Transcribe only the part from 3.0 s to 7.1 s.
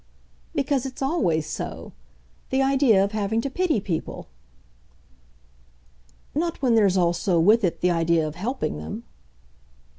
of having to pity people." "Not when there's